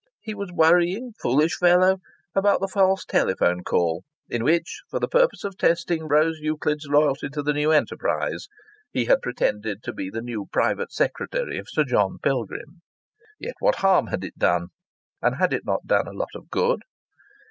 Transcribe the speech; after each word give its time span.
He 0.19 0.33
was 0.33 0.51
worrying, 0.51 1.13
foolish 1.21 1.55
fellow, 1.57 1.99
about 2.33 2.59
the 2.59 2.67
false 2.67 3.05
telephone 3.05 3.63
call 3.63 4.03
in 4.27 4.43
which, 4.43 4.81
for 4.89 4.99
the 4.99 5.07
purpose 5.07 5.43
of 5.43 5.59
testing 5.59 6.07
Rose 6.07 6.39
Euclid's 6.41 6.87
loyalty 6.87 7.29
to 7.29 7.43
the 7.43 7.53
new 7.53 7.69
enterprise, 7.71 8.47
he 8.91 9.05
had 9.05 9.21
pretended 9.21 9.83
to 9.83 9.93
be 9.93 10.09
the 10.09 10.23
new 10.23 10.47
private 10.51 10.91
secretary 10.91 11.59
of 11.59 11.69
Sir 11.69 11.83
John 11.83 12.17
Pilgrim. 12.17 12.81
Yet 13.39 13.53
what 13.59 13.75
harm 13.75 14.07
had 14.07 14.23
it 14.23 14.39
done? 14.39 14.69
And 15.21 15.35
had 15.35 15.53
it 15.53 15.67
not 15.67 15.85
done 15.85 16.07
a 16.07 16.13
lot 16.13 16.31
of 16.33 16.49
good? 16.49 16.81